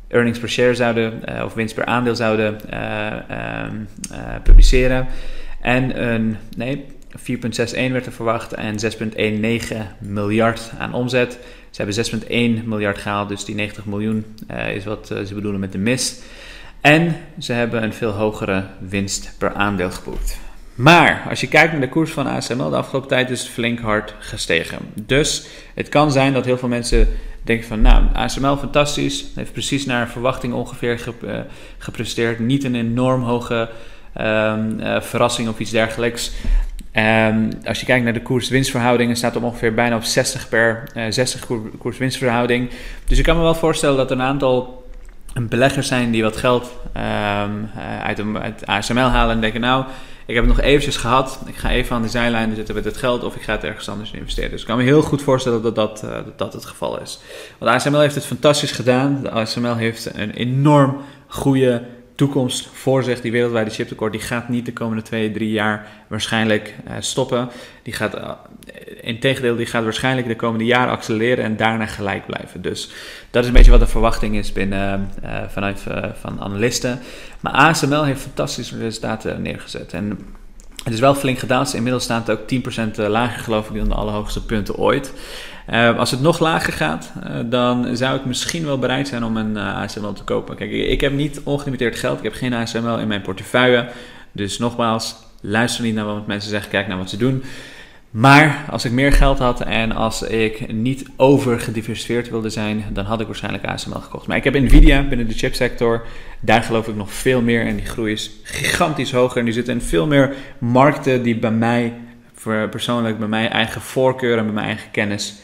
earnings 0.08 0.40
per 0.40 0.50
share 0.50 0.76
zouden, 0.76 1.22
uh, 1.30 1.44
of 1.44 1.54
winst 1.54 1.76
per 1.76 1.86
aandeel 1.86 2.16
zouden 2.16 2.58
uh, 2.74 3.14
um, 3.66 3.88
publiceren. 4.44 5.08
En 5.62 6.04
een, 6.04 6.38
nee, 6.58 6.86
4,61 7.18 7.92
werd 7.92 8.06
er 8.06 8.12
verwacht 8.12 8.54
en 8.54 8.76
6,19 9.60 9.78
miljard 10.00 10.72
aan 10.78 10.94
omzet. 10.94 11.40
Ze 11.70 11.82
hebben 11.82 12.06
6,1 12.62 12.66
miljard 12.66 12.98
gehaald, 12.98 13.30
dus 13.30 13.46
die 13.46 13.56
90 13.56 13.86
miljoen 13.86 14.26
is 14.74 14.86
wat 14.86 15.08
ze 15.08 15.34
bedoelen 15.34 15.60
met 15.60 15.72
de 15.72 15.78
mis. 15.78 16.22
En 16.82 17.16
ze 17.40 17.54
hebben 17.54 17.84
een 17.84 17.94
veel 17.94 18.12
hogere 18.12 18.66
winst 18.80 19.36
per 19.38 19.54
aandeel 19.54 19.92
geboekt. 19.92 20.40
Maar 20.82 21.26
als 21.30 21.42
je 21.42 21.48
kijkt 21.48 21.72
naar 21.72 21.82
de 21.82 21.90
koers 21.90 22.12
van 22.12 22.28
ASML 22.28 22.70
de 22.70 22.76
afgelopen 22.76 23.10
tijd 23.10 23.30
is 23.30 23.40
het 23.40 23.50
flink 23.50 23.80
hard 23.80 24.14
gestegen. 24.20 24.78
Dus 24.94 25.48
het 25.76 25.90
kan 25.90 26.12
zijn 26.12 26.34
dat 26.34 26.46
heel 26.46 26.58
veel 26.58 26.68
mensen 26.68 27.08
denken 27.42 27.68
van 27.68 27.82
nou, 27.82 28.04
ASML 28.14 28.58
fantastisch, 28.58 29.26
heeft 29.36 29.52
precies 29.52 29.86
naar 29.86 30.10
verwachting 30.10 30.54
ongeveer 30.54 31.16
eh, 31.26 31.40
gepresteerd. 31.78 32.40
Niet 32.40 32.64
een 32.64 32.76
enorm 32.76 33.24
hoge 33.24 33.70
um, 34.20 34.80
uh, 34.80 35.02
verrassing 35.02 35.50
of 35.50 35.60
iets 35.60 35.72
dergelijks. 35.72 36.32
Um, 36.94 37.50
als 37.66 37.80
je 37.80 37.86
kijkt 37.86 38.04
naar 38.04 38.14
de 38.14 38.22
koers-winstverhoudingen, 38.22 39.16
staat 39.16 39.34
het 39.34 39.44
ongeveer 39.44 39.74
bijna 39.74 39.96
op 39.96 40.04
60 40.04 40.50
per 40.50 40.84
uh, 40.96 41.04
60 41.10 41.48
koers-winstverhouding. 41.78 42.70
Dus 43.06 43.18
ik 43.18 43.24
kan 43.24 43.36
me 43.36 43.42
wel 43.42 43.56
voorstellen 43.56 43.98
dat 43.98 44.12
een 44.12 44.22
aantal 44.22 44.81
beleggers 45.34 45.88
zijn 45.88 46.12
die 46.12 46.24
wat 46.24 46.38
geld 46.38 46.72
um, 46.98 47.70
uit, 48.04 48.22
uit 48.42 48.66
ASML 48.66 49.00
halen 49.00 49.36
en 49.36 49.42
denken 49.42 49.62
nou 49.62 49.86
ik 50.32 50.38
heb 50.38 50.46
het 50.46 50.56
nog 50.56 50.66
eventjes 50.66 50.98
gehad. 50.98 51.40
Ik 51.46 51.56
ga 51.56 51.70
even 51.70 51.96
aan 51.96 52.02
de 52.02 52.08
zijlijn 52.08 52.56
zitten 52.56 52.76
met 52.76 52.86
het 52.86 52.98
geld 52.98 53.24
of 53.24 53.36
ik 53.36 53.42
ga 53.42 53.52
het 53.52 53.64
ergens 53.64 53.90
anders 53.90 54.12
investeren. 54.12 54.52
Dus 54.52 54.62
ik 54.62 54.68
kan 54.68 54.78
me 54.78 54.84
heel 54.84 55.02
goed 55.02 55.22
voorstellen 55.22 55.62
dat 55.62 55.76
dat, 55.76 56.06
dat 56.36 56.54
het 56.54 56.66
geval 56.66 57.02
is. 57.02 57.20
Want 57.58 57.72
ASML 57.72 58.00
heeft 58.00 58.16
het 58.16 58.26
fantastisch 58.26 58.72
gedaan. 58.72 59.20
De 59.22 59.30
ASML 59.30 59.76
heeft 59.76 60.16
een 60.16 60.32
enorm 60.32 60.98
goede 61.28 61.84
toekomst 62.22 62.70
voor 62.74 63.04
zich. 63.04 63.22
Die 63.22 63.32
wereldwijde 63.32 63.70
chiptekort 63.70 64.12
die 64.12 64.22
gaat 64.22 64.50
niet 64.50 64.66
de 64.66 64.74
komende 64.74 65.02
twee, 65.02 65.32
drie 65.32 65.52
jaar 65.52 65.88
waarschijnlijk 66.08 66.76
uh, 66.88 66.94
stoppen. 67.00 67.50
Die 67.84 67.94
gaat, 67.94 68.16
uh, 68.16 68.32
in 69.02 69.20
tegendeel, 69.20 69.56
die 69.56 69.66
gaat 69.66 69.84
waarschijnlijk 69.84 70.28
de 70.28 70.36
komende 70.36 70.66
jaren 70.66 70.94
accelereren 70.94 71.44
en 71.44 71.58
daarna 71.58 71.86
gelijk 71.86 72.26
blijven. 72.26 72.62
Dus 72.62 72.92
dat 73.32 73.42
is 73.42 73.48
een 73.48 73.56
beetje 73.56 73.72
wat 73.72 73.80
de 73.80 73.88
verwachting 73.88 74.36
is 74.36 74.52
binnen, 74.52 75.12
uh, 75.24 75.42
vanuit 75.48 75.84
van 76.20 76.42
analisten. 76.42 77.00
Maar 77.40 77.54
ASML 77.54 78.04
heeft 78.04 78.22
fantastische 78.22 78.78
resultaten 78.78 79.42
neergezet. 79.42 79.94
En 79.94 80.20
het 80.84 80.94
is 80.94 81.00
wel 81.00 81.16
flink 81.16 81.38
gedaald. 81.38 81.74
Inmiddels 81.74 82.04
staat 82.04 82.28
het 82.28 82.40
ook 82.40 82.72
10% 82.96 82.96
lager, 82.96 83.44
geloof 83.44 83.70
ik, 83.70 83.76
dan 83.76 83.90
de 83.90 83.96
allerhoogste 83.96 84.46
punten 84.46 84.76
ooit. 84.76 85.14
Uh, 85.70 85.98
als 85.98 86.12
het 86.12 86.22
nog 86.22 86.40
lager 86.40 86.74
gaat, 86.74 87.12
uh, 87.24 87.36
dan 87.46 87.98
zou 87.98 88.18
ik 88.18 88.26
misschien 88.26 88.66
wel 88.66 88.80
bereid 88.80 89.08
zijn 89.08 89.24
om 89.24 89.38
een 89.38 89.58
eh, 89.58 89.76
ASML 89.76 90.14
te 90.14 90.24
kopen. 90.24 90.56
Kijk, 90.56 90.72
ik, 90.72 90.88
ik, 90.88 91.02
heb 91.02 91.14
niet 91.14 91.42
ongelimiteerd 91.44 91.96
geld. 91.96 92.18
Ik 92.18 92.24
heb 92.24 92.34
geen 92.34 92.54
ASML 92.54 92.98
in 92.98 93.08
mijn 93.08 93.22
portefeuille. 93.22 93.90
Dus 94.32 94.58
nogmaals, 94.58 95.16
luister 95.42 95.84
niet 95.84 95.96
naar 95.96 96.06
wat 96.06 96.28
mensen 96.28 96.50
zeggen. 96.50 96.70
Kijk 96.70 96.88
naar 96.88 96.98
wat 96.98 97.10
ze 97.10 97.18
doen. 97.18 97.44
Maar 98.12 98.66
als 98.70 98.86
ik 98.86 98.92
meer 98.92 99.14
geld 99.14 99.40
had 99.40 99.62
en 99.62 99.92
als 99.92 100.22
ik 100.22 100.74
niet 100.74 101.06
overgediversifieerd 101.16 102.30
wilde 102.30 102.50
zijn, 102.50 102.86
dan 102.94 103.06
had 103.06 103.20
ik 103.20 103.26
waarschijnlijk 103.26 103.66
ASML 103.66 104.00
gekocht. 104.00 104.28
Maar 104.28 104.38
ik 104.38 104.44
heb 104.44 104.54
Nvidia 104.54 105.04
binnen 105.04 105.28
de 105.28 105.34
chipsector. 105.34 106.06
Daar 106.40 106.64
geloof 106.64 106.88
ik 106.88 106.96
nog 106.96 107.14
veel 107.14 107.42
meer 107.42 107.66
en 107.66 107.76
die 107.76 107.86
groei 107.86 108.12
is 108.12 108.32
gigantisch 108.44 109.12
hoger. 109.12 109.38
En 109.38 109.46
die 109.46 109.54
zitten 109.54 109.74
in 109.74 109.82
veel 109.82 110.08
meer 110.08 110.36
markten 110.58 111.24
die 111.24 111.40
bij 111.40 111.52
mij, 111.52 111.94
persoonlijk 112.70 113.20
bij 113.20 113.28
mijn 113.28 113.50
eigen 113.50 113.82
voorkeur 113.82 114.38
en 114.38 114.44
bij 114.44 114.54
mijn 114.54 114.66
eigen 114.66 114.92
kennis 114.92 115.36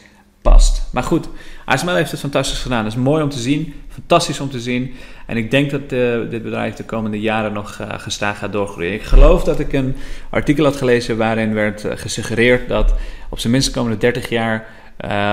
past. 0.42 0.77
Maar 0.90 1.02
goed, 1.02 1.28
ASML 1.64 1.94
heeft 1.94 2.10
het 2.10 2.20
fantastisch 2.20 2.58
gedaan. 2.58 2.82
Dat 2.82 2.92
is 2.92 2.98
mooi 2.98 3.22
om 3.22 3.28
te 3.28 3.38
zien, 3.38 3.74
fantastisch 3.88 4.40
om 4.40 4.50
te 4.50 4.60
zien. 4.60 4.94
En 5.26 5.36
ik 5.36 5.50
denk 5.50 5.70
dat 5.70 5.80
uh, 5.80 6.30
dit 6.30 6.42
bedrijf 6.42 6.74
de 6.74 6.84
komende 6.84 7.20
jaren 7.20 7.52
nog 7.52 7.78
uh, 7.80 7.86
gestaag 7.98 8.38
gaat 8.38 8.52
doorgroeien. 8.52 8.92
Ik 8.92 9.02
geloof 9.02 9.44
dat 9.44 9.58
ik 9.58 9.72
een 9.72 9.96
artikel 10.30 10.64
had 10.64 10.76
gelezen 10.76 11.16
waarin 11.16 11.54
werd 11.54 11.84
uh, 11.84 11.92
gesuggereerd 11.94 12.68
dat 12.68 12.94
op 13.28 13.38
zijn 13.38 13.52
minst 13.52 13.68
de 13.68 13.74
komende 13.74 13.98
30 13.98 14.28
jaar, 14.28 14.66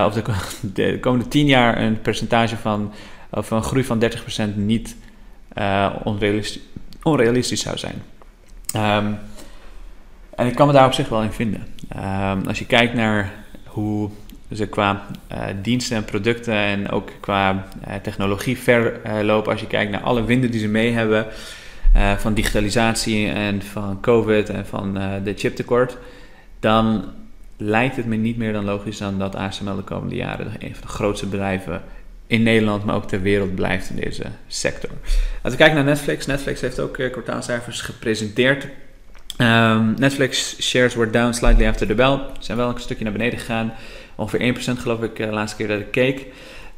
of 0.06 0.14
de, 0.14 0.22
de, 0.74 1.00
komende 1.00 1.28
10 1.28 1.46
jaar, 1.46 1.82
een 1.82 2.00
percentage 2.00 2.56
van, 2.56 2.92
of 3.30 3.50
een 3.50 3.62
groei 3.62 3.84
van 3.84 4.02
30% 4.02 4.54
niet 4.54 4.96
onrealistisch, 6.02 6.62
onrealistisch, 7.02 7.60
zou 7.60 7.78
zijn. 7.78 8.02
Um, 8.76 9.18
en 10.34 10.46
ik 10.46 10.54
kan 10.54 10.66
me 10.66 10.72
daar 10.72 10.86
op 10.86 10.92
zich 10.92 11.08
wel 11.08 11.22
in 11.22 11.32
vinden. 11.32 11.66
Um, 11.96 12.46
als 12.46 12.58
je 12.58 12.66
kijkt 12.66 12.94
naar 12.94 13.32
hoe 13.66 14.10
dus 14.48 14.68
qua 14.68 15.06
uh, 15.32 15.44
diensten 15.62 15.96
en 15.96 16.04
producten 16.04 16.54
en 16.54 16.90
ook 16.90 17.10
qua 17.20 17.66
uh, 17.88 17.94
technologie 18.02 18.58
verlopen. 18.58 19.52
als 19.52 19.60
je 19.60 19.66
kijkt 19.66 19.90
naar 19.90 20.00
alle 20.00 20.24
winden 20.24 20.50
die 20.50 20.60
ze 20.60 20.68
mee 20.68 20.92
hebben. 20.92 21.26
Uh, 21.96 22.16
van 22.16 22.34
digitalisatie 22.34 23.28
en 23.28 23.62
van 23.62 24.00
COVID 24.00 24.48
en 24.48 24.66
van 24.66 24.94
de 25.24 25.32
chiptekort. 25.36 25.98
Dan 26.60 27.04
lijkt 27.56 27.96
het 27.96 28.06
me 28.06 28.16
niet 28.16 28.36
meer 28.36 28.52
dan 28.52 28.64
logisch 28.64 28.98
dan 28.98 29.18
dat 29.18 29.34
ASML 29.34 29.76
de 29.76 29.82
komende 29.82 30.14
jaren 30.14 30.46
een 30.58 30.74
van 30.74 30.86
de 30.86 30.92
grootste 30.92 31.26
bedrijven 31.26 31.82
in 32.26 32.42
Nederland, 32.42 32.84
maar 32.84 32.94
ook 32.94 33.08
ter 33.08 33.22
wereld 33.22 33.54
blijft 33.54 33.90
in 33.90 33.96
deze 33.96 34.24
sector. 34.46 34.90
Als 35.42 35.52
we 35.52 35.58
kijken 35.58 35.76
naar 35.76 35.84
Netflix. 35.84 36.26
Netflix 36.26 36.60
heeft 36.60 36.80
ook 36.80 36.92
kwartaalcijfers 36.92 37.80
gepresenteerd. 37.80 38.68
Um, 39.38 39.94
Netflix 39.98 40.56
shares 40.60 40.94
were 40.94 41.10
down 41.10 41.32
slightly 41.32 41.66
after 41.66 41.86
the 41.86 41.94
bell. 41.94 42.20
Zijn 42.38 42.58
wel 42.58 42.68
een 42.68 42.80
stukje 42.80 43.04
naar 43.04 43.12
beneden 43.12 43.38
gegaan. 43.38 43.72
Ongeveer 44.14 44.54
1% 44.54 44.80
geloof 44.80 45.02
ik 45.02 45.16
de 45.16 45.26
laatste 45.26 45.56
keer 45.56 45.68
dat 45.68 45.80
ik 45.80 45.90
keek. 45.90 46.26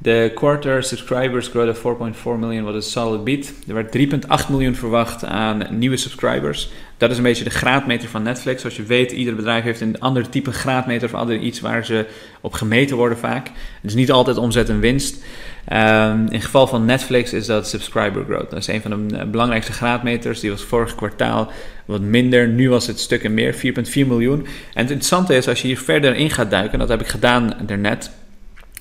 De 0.01 0.31
quarter 0.35 0.83
subscribers 0.83 1.49
growth 1.49 1.85
of 1.85 1.97
4.4 2.17 2.23
miljoen 2.39 2.65
was 2.65 2.75
een 2.75 2.83
solid 2.83 3.25
beat. 3.25 3.53
Er 3.69 3.75
werd 3.75 3.99
3.8 3.99 4.51
miljoen 4.51 4.75
verwacht 4.75 5.25
aan 5.25 5.67
nieuwe 5.71 5.97
subscribers. 5.97 6.71
Dat 6.97 7.11
is 7.11 7.17
een 7.17 7.23
beetje 7.23 7.45
de 7.45 7.51
graadmeter 7.51 8.09
van 8.09 8.23
Netflix. 8.23 8.61
Zoals 8.61 8.77
je 8.77 8.83
weet, 8.83 9.13
ieder 9.13 9.35
bedrijf 9.35 9.65
heeft 9.65 9.81
een 9.81 10.01
ander 10.01 10.29
type 10.29 10.53
graadmeter 10.53 11.09
of 11.09 11.15
ander 11.15 11.39
iets 11.39 11.61
waar 11.61 11.85
ze 11.85 12.07
op 12.41 12.53
gemeten 12.53 12.97
worden 12.97 13.19
vaak. 13.19 13.47
Het 13.47 13.91
is 13.91 13.95
niet 13.95 14.11
altijd 14.11 14.37
omzet 14.37 14.69
en 14.69 14.81
winst. 14.81 15.25
Um, 15.73 16.27
in 16.29 16.41
geval 16.41 16.67
van 16.67 16.85
Netflix 16.85 17.33
is 17.33 17.47
dat 17.47 17.69
subscriber 17.69 18.25
growth. 18.25 18.51
Dat 18.51 18.59
is 18.59 18.67
een 18.67 18.81
van 18.81 19.09
de 19.09 19.27
belangrijkste 19.27 19.73
graadmeters. 19.73 20.41
Die 20.41 20.51
was 20.51 20.63
vorig 20.63 20.95
kwartaal 20.95 21.51
wat 21.85 22.01
minder. 22.01 22.49
Nu 22.49 22.71
was 22.71 22.87
het 22.87 23.01
stukken 23.01 23.35
meer, 23.35 23.55
4,4 23.55 23.61
miljoen. 23.93 24.39
En 24.39 24.83
het 24.83 24.91
interessante 24.91 25.35
is, 25.35 25.49
als 25.49 25.61
je 25.61 25.67
hier 25.67 25.79
verder 25.79 26.15
in 26.15 26.31
gaat 26.31 26.51
duiken, 26.51 26.79
dat 26.79 26.89
heb 26.89 27.01
ik 27.01 27.09
gedaan 27.09 27.53
daarnet. 27.67 28.11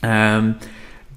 Um, 0.01 0.57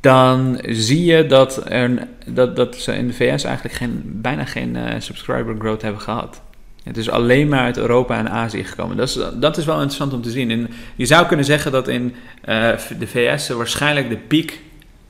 dan 0.00 0.60
zie 0.62 1.04
je 1.04 1.26
dat, 1.26 1.70
er, 1.70 2.08
dat, 2.26 2.56
dat 2.56 2.76
ze 2.76 2.92
in 2.92 3.06
de 3.06 3.12
VS 3.12 3.44
eigenlijk 3.44 3.74
geen, 3.74 4.02
bijna 4.04 4.44
geen 4.44 4.76
uh, 4.76 4.84
subscriber 4.98 5.54
growth 5.58 5.82
hebben 5.82 6.00
gehad. 6.00 6.40
Het 6.82 6.96
is 6.96 7.10
alleen 7.10 7.48
maar 7.48 7.60
uit 7.60 7.78
Europa 7.78 8.18
en 8.18 8.30
Azië 8.30 8.64
gekomen. 8.64 8.96
Dat 8.96 9.08
is, 9.08 9.18
dat 9.34 9.56
is 9.56 9.64
wel 9.64 9.74
interessant 9.74 10.12
om 10.12 10.22
te 10.22 10.30
zien. 10.30 10.50
En 10.50 10.70
je 10.96 11.06
zou 11.06 11.26
kunnen 11.26 11.44
zeggen 11.44 11.72
dat 11.72 11.88
in 11.88 12.14
uh, 12.48 12.72
de 12.98 13.06
VS 13.06 13.48
waarschijnlijk 13.48 14.08
de 14.08 14.16
piek 14.16 14.60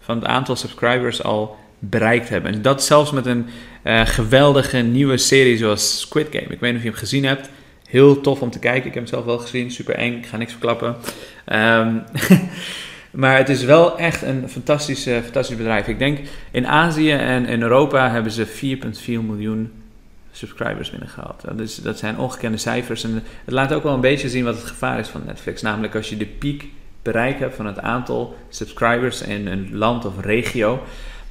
van 0.00 0.16
het 0.16 0.24
aantal 0.24 0.56
subscribers 0.56 1.22
al 1.22 1.56
bereikt 1.78 2.28
hebben. 2.28 2.52
En 2.52 2.62
dat 2.62 2.84
zelfs 2.84 3.10
met 3.10 3.26
een 3.26 3.46
uh, 3.84 4.06
geweldige 4.06 4.78
nieuwe 4.78 5.16
serie 5.16 5.56
zoals 5.56 6.00
Squid 6.00 6.26
Game. 6.30 6.46
Ik 6.46 6.60
weet 6.60 6.70
niet 6.70 6.76
of 6.76 6.82
je 6.82 6.88
hem 6.88 6.98
gezien 6.98 7.24
hebt. 7.24 7.50
Heel 7.88 8.20
tof 8.20 8.40
om 8.42 8.50
te 8.50 8.58
kijken. 8.58 8.86
Ik 8.86 8.94
heb 8.94 9.02
hem 9.02 9.06
zelf 9.06 9.24
wel 9.24 9.38
gezien. 9.38 9.70
Super 9.70 9.94
eng. 9.94 10.16
Ik 10.16 10.26
ga 10.26 10.36
niks 10.36 10.52
verklappen. 10.52 10.96
Um, 11.46 12.02
Maar 13.10 13.36
het 13.36 13.48
is 13.48 13.64
wel 13.64 13.98
echt 13.98 14.22
een 14.22 14.48
fantastisch, 14.48 15.02
fantastisch 15.02 15.56
bedrijf. 15.56 15.88
Ik 15.88 15.98
denk 15.98 16.18
in 16.50 16.66
Azië 16.66 17.12
en 17.12 17.46
in 17.46 17.62
Europa 17.62 18.10
hebben 18.10 18.32
ze 18.32 18.46
4,4 18.46 19.04
miljoen 19.06 19.72
subscribers 20.32 20.90
binnengehaald. 20.90 21.42
Dat, 21.44 21.60
is, 21.60 21.76
dat 21.76 21.98
zijn 21.98 22.18
ongekende 22.18 22.58
cijfers. 22.58 23.04
En 23.04 23.22
het 23.44 23.54
laat 23.54 23.72
ook 23.72 23.82
wel 23.82 23.94
een 23.94 24.00
beetje 24.00 24.28
zien 24.28 24.44
wat 24.44 24.56
het 24.56 24.64
gevaar 24.64 24.98
is 24.98 25.08
van 25.08 25.22
Netflix. 25.26 25.62
Namelijk 25.62 25.94
als 25.94 26.08
je 26.08 26.16
de 26.16 26.26
piek 26.26 26.68
bereikt 27.02 27.40
hebt 27.40 27.54
van 27.54 27.66
het 27.66 27.78
aantal 27.78 28.36
subscribers 28.48 29.22
in 29.22 29.46
een 29.46 29.68
land 29.72 30.04
of 30.04 30.20
regio. 30.20 30.82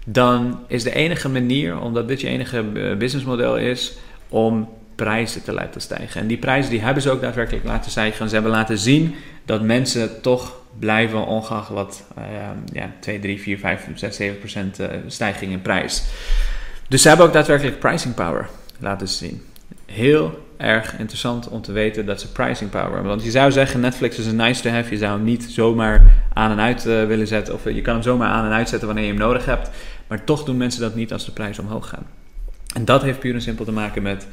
Dan 0.06 0.60
is 0.68 0.84
de 0.84 0.94
enige 0.94 1.30
manier, 1.30 1.80
omdat 1.80 2.08
dit 2.08 2.22
je 2.22 2.28
enige 2.28 2.66
eh, 2.74 2.98
businessmodel 2.98 3.58
is, 3.58 3.98
om 4.30 4.70
prijzen 4.96 5.44
te 5.44 5.54
laten 5.54 5.82
stijgen. 5.82 6.22
En 6.22 6.28
die 6.28 6.38
prijzen 6.38 6.72
die 6.72 6.82
hebben 6.82 7.04
ze 7.04 7.12
ook 7.12 7.22
daadwerkelijk 7.22 7.66
laten 7.66 7.92
stijgen. 7.92 8.28
Ze 8.28 8.34
hebben 8.34 8.52
laten 8.52 8.78
zien 8.78 9.16
dat 9.46 9.62
mensen 9.62 10.22
toch 10.22 10.60
blijven 10.80 11.26
ongeacht 11.26 11.70
wat 11.70 12.04
uh, 12.18 12.24
ja, 12.74 12.92
2, 13.00 13.20
3, 13.20 13.42
4, 13.42 13.58
5, 13.58 13.88
6, 13.96 14.16
7 14.16 14.40
procent 14.40 14.80
uh, 14.80 14.88
stijging 15.08 15.52
in 15.52 15.62
prijs. 15.62 16.04
Dus 16.88 17.02
ze 17.02 17.08
hebben 17.08 17.26
ook 17.26 17.34
daadwerkelijk 17.34 17.80
pricing 17.80 18.16
power 18.16 18.50
laten 18.80 19.08
zien. 19.08 19.46
Heel 19.86 20.49
erg 20.60 20.98
interessant 20.98 21.50
om 21.50 21.62
te 21.62 21.72
weten 21.72 22.06
dat 22.06 22.22
ze 22.22 22.32
pricing 22.32 22.70
power 22.70 22.92
hebben. 22.92 23.10
Want 23.10 23.24
je 23.24 23.32
zou 23.32 23.52
zeggen, 23.52 23.80
Netflix 23.80 24.18
is 24.18 24.26
een 24.26 24.36
nice 24.36 24.62
to 24.62 24.70
have. 24.70 24.92
Je 24.92 24.98
zou 24.98 25.12
hem 25.12 25.24
niet 25.24 25.44
zomaar 25.44 26.12
aan 26.34 26.52
en 26.52 26.60
uit 26.60 26.86
uh, 26.86 27.06
willen 27.06 27.28
zetten. 27.28 27.54
Of 27.54 27.64
je 27.64 27.82
kan 27.82 27.94
hem 27.94 28.04
zomaar 28.04 28.30
aan 28.30 28.46
en 28.46 28.52
uitzetten 28.52 28.88
wanneer 28.88 29.06
je 29.06 29.12
hem 29.12 29.20
nodig 29.20 29.46
hebt. 29.46 29.70
Maar 30.08 30.24
toch 30.24 30.44
doen 30.44 30.58
mensen 30.58 30.82
dat 30.82 30.96
niet 30.96 31.14
als 31.14 31.26
de 31.26 31.32
prijzen 31.32 31.64
omhoog 31.64 31.90
gaan. 31.90 32.08
En 32.74 32.86
dat 32.86 33.02
heeft 33.02 33.20
puur 33.20 33.34
en 33.34 33.42
simpel 33.42 33.66
te 33.66 33.72
maken 33.72 34.02
met 34.02 34.28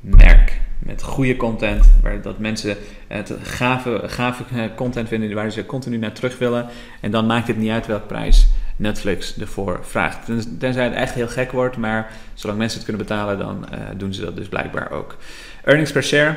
merk. 0.00 0.60
Met 0.78 1.02
goede 1.02 1.36
content, 1.36 1.92
waar 2.02 2.22
dat 2.22 2.38
mensen 2.38 2.76
het 3.06 3.34
gave, 3.42 4.00
gave 4.06 4.44
content 4.74 5.08
vinden 5.08 5.34
waar 5.34 5.50
ze 5.50 5.66
continu 5.66 5.96
naar 5.96 6.12
terug 6.12 6.38
willen. 6.38 6.66
En 7.00 7.10
dan 7.10 7.26
maakt 7.26 7.46
het 7.46 7.56
niet 7.56 7.70
uit 7.70 7.86
welke 7.86 8.06
prijs 8.06 8.48
Netflix 8.82 9.38
ervoor 9.38 9.80
vraagt. 9.82 10.18
Tenzij 10.58 10.84
het 10.84 10.94
echt 10.94 11.14
heel 11.14 11.28
gek 11.28 11.52
wordt, 11.52 11.76
maar 11.76 12.10
zolang 12.34 12.58
mensen 12.58 12.78
het 12.78 12.88
kunnen 12.88 13.06
betalen, 13.06 13.38
dan 13.38 13.66
uh, 13.72 13.78
doen 13.96 14.14
ze 14.14 14.20
dat 14.20 14.36
dus 14.36 14.48
blijkbaar 14.48 14.90
ook. 14.90 15.16
Earnings 15.64 15.92
per 15.92 16.02
share 16.02 16.36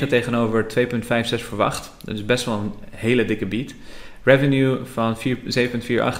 3,9 0.00 0.08
tegenover 0.08 0.66
2,56 0.78 0.88
verwacht. 1.22 1.90
Dat 2.04 2.14
is 2.14 2.24
best 2.24 2.44
wel 2.44 2.54
een 2.54 2.72
hele 2.90 3.24
dikke 3.24 3.46
beat. 3.46 3.74
Revenue 4.22 4.78
van 4.92 5.16
7,48 5.16 5.22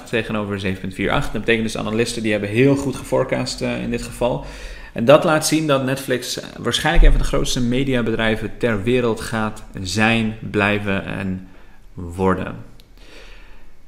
tegenover 0.09 0.59
7,48. 0.59 1.05
Dat 1.05 1.31
betekent 1.31 1.63
dus 1.63 1.77
analisten 1.77 2.21
die 2.23 2.31
hebben 2.31 2.49
heel 2.49 2.75
goed 2.75 2.95
geforecast 2.95 3.61
uh, 3.61 3.81
in 3.81 3.89
dit 3.89 4.01
geval. 4.01 4.45
En 4.93 5.05
dat 5.05 5.23
laat 5.23 5.47
zien 5.47 5.67
dat 5.67 5.83
Netflix 5.83 6.39
waarschijnlijk 6.57 7.05
een 7.05 7.11
van 7.11 7.21
de 7.21 7.27
grootste 7.27 7.61
mediabedrijven 7.61 8.51
ter 8.57 8.83
wereld 8.83 9.21
gaat 9.21 9.63
zijn, 9.81 10.35
blijven 10.39 11.05
en 11.05 11.47
worden. 11.93 12.55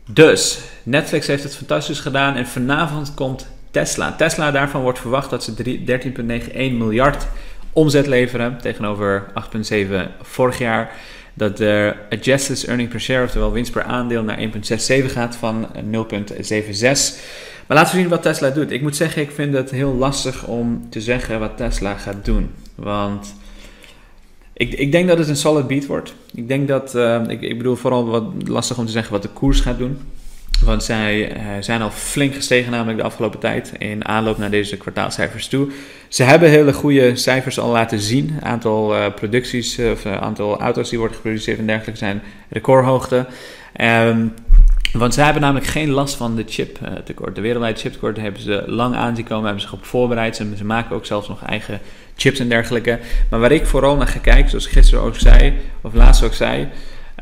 Dus, 0.05 0.59
Netflix 0.83 1.27
heeft 1.27 1.43
het 1.43 1.55
fantastisch 1.55 1.99
gedaan 1.99 2.35
en 2.35 2.47
vanavond 2.47 3.13
komt 3.13 3.47
Tesla. 3.71 4.15
Tesla, 4.15 4.51
daarvan 4.51 4.81
wordt 4.81 4.99
verwacht 4.99 5.29
dat 5.29 5.43
ze 5.43 5.83
13,91 5.85 6.53
miljard 6.53 7.27
omzet 7.73 8.07
leveren 8.07 8.57
tegenover 8.61 9.25
8,7 9.71 9.85
vorig 10.21 10.57
jaar. 10.57 10.91
Dat 11.33 11.57
de 11.57 11.95
adjusted 12.09 12.63
earning 12.63 12.89
per 12.89 13.01
share, 13.01 13.23
oftewel 13.23 13.51
winst 13.51 13.71
per 13.71 13.83
aandeel, 13.83 14.23
naar 14.23 14.37
1,67 14.37 15.05
gaat 15.05 15.35
van 15.35 15.67
0,76. 15.67 15.81
Maar 17.67 17.77
laten 17.77 17.95
we 17.95 18.01
zien 18.01 18.09
wat 18.09 18.21
Tesla 18.21 18.49
doet. 18.49 18.71
Ik 18.71 18.81
moet 18.81 18.95
zeggen, 18.95 19.21
ik 19.21 19.31
vind 19.31 19.53
het 19.53 19.71
heel 19.71 19.93
lastig 19.93 20.45
om 20.45 20.89
te 20.89 21.01
zeggen 21.01 21.39
wat 21.39 21.57
Tesla 21.57 21.95
gaat 21.95 22.25
doen. 22.25 22.51
Want 22.75 23.35
ik, 24.63 24.79
ik 24.79 24.91
denk 24.91 25.07
dat 25.07 25.17
het 25.17 25.27
een 25.27 25.35
solid 25.35 25.67
beat 25.67 25.85
wordt. 25.85 26.13
Ik 26.35 26.47
denk 26.47 26.67
dat, 26.67 26.95
uh, 26.95 27.21
ik, 27.27 27.41
ik 27.41 27.57
bedoel 27.57 27.75
vooral 27.75 28.05
wat 28.05 28.23
lastig 28.45 28.77
om 28.77 28.85
te 28.85 28.91
zeggen 28.91 29.11
wat 29.11 29.21
de 29.21 29.29
koers 29.29 29.59
gaat 29.59 29.77
doen. 29.77 29.97
Want 30.65 30.83
zij 30.83 31.35
uh, 31.35 31.41
zijn 31.59 31.81
al 31.81 31.89
flink 31.89 32.33
gestegen 32.35 32.71
namelijk 32.71 32.97
de 32.97 33.03
afgelopen 33.03 33.39
tijd 33.39 33.73
in 33.77 34.05
aanloop 34.05 34.37
naar 34.37 34.51
deze 34.51 34.77
kwartaalcijfers 34.77 35.47
toe. 35.47 35.67
Ze 36.07 36.23
hebben 36.23 36.49
hele 36.49 36.73
goede 36.73 37.15
cijfers 37.15 37.59
al 37.59 37.71
laten 37.71 37.99
zien. 37.99 38.37
Aantal 38.41 38.95
uh, 38.95 39.05
producties 39.15 39.79
of 39.79 40.05
aantal 40.05 40.59
auto's 40.59 40.89
die 40.89 40.97
worden 40.99 41.17
geproduceerd 41.17 41.59
en 41.59 41.67
dergelijke 41.67 41.99
zijn 41.99 42.21
recordhoogte. 42.49 43.25
Um, 43.81 44.33
want 44.93 45.13
zij 45.13 45.23
hebben 45.23 45.41
namelijk 45.41 45.67
geen 45.67 45.89
last 45.89 46.15
van 46.15 46.35
de 46.35 46.43
chiptekort. 46.47 47.35
De 47.35 47.41
wereldwijde 47.41 47.79
chiptekort 47.79 48.17
hebben 48.17 48.41
ze 48.41 48.63
lang 48.65 48.95
aanzien 48.95 49.25
komen, 49.25 49.43
hebben 49.43 49.61
zich 49.61 49.73
op 49.73 49.85
voorbereid. 49.85 50.35
Ze, 50.35 50.65
maken 50.65 50.95
ook 50.95 51.05
zelfs 51.05 51.27
nog 51.27 51.43
eigen 51.43 51.79
chips 52.15 52.39
en 52.39 52.49
dergelijke. 52.49 52.99
Maar 53.29 53.39
waar 53.39 53.51
ik 53.51 53.65
vooral 53.65 53.95
naar 53.95 54.07
ga 54.07 54.19
kijken, 54.19 54.49
zoals 54.49 54.65
ik 54.65 54.71
gisteren 54.71 55.03
ook 55.03 55.15
zei, 55.15 55.53
of 55.81 55.93
laatst 55.93 56.23
ook 56.23 56.33
zei, 56.33 56.67